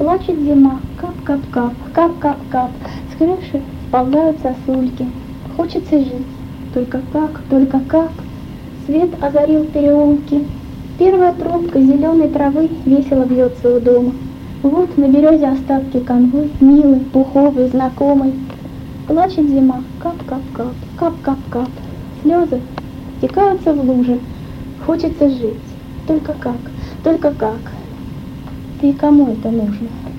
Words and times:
Плачет 0.00 0.38
зима, 0.40 0.80
кап-кап-кап, 0.98 1.74
кап-кап-кап, 1.92 2.70
С 3.12 3.18
крыши 3.18 3.60
сползают 3.86 4.38
сосульки. 4.40 5.06
Хочется 5.54 5.98
жить, 5.98 6.26
только 6.72 7.02
как, 7.12 7.42
только 7.50 7.80
как. 7.80 8.10
Свет 8.86 9.10
озарил 9.22 9.64
переулки. 9.66 10.46
Первая 10.98 11.34
трубка 11.34 11.78
зеленой 11.78 12.28
травы 12.28 12.70
весело 12.86 13.24
бьется 13.24 13.76
у 13.76 13.78
дома. 13.78 14.12
Вот 14.62 14.96
на 14.96 15.06
березе 15.06 15.48
остатки 15.48 16.00
конвы, 16.00 16.48
милый, 16.62 17.00
пуховый, 17.00 17.68
знакомый. 17.68 18.32
Плачет 19.06 19.50
зима, 19.50 19.82
кап-кап-кап, 20.02 20.76
кап-кап-кап. 20.98 21.68
Слезы 22.22 22.62
стекаются 23.18 23.74
в 23.74 23.84
лужи. 23.86 24.18
Хочется 24.86 25.28
жить, 25.28 25.60
только 26.06 26.32
как, 26.32 26.56
только 27.04 27.32
как. 27.32 27.58
Ты 28.80 28.94
кому 28.94 29.28
это 29.28 29.50
нужно? 29.50 30.09